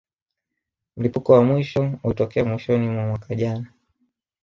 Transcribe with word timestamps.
Mlipuko 0.97 1.31
wa 1.33 1.43
mwisho 1.43 1.99
ulitokea 2.03 2.45
mwishoni 2.45 2.89
mwa 2.89 3.05
mwaka 3.07 3.35
jana 3.35 3.65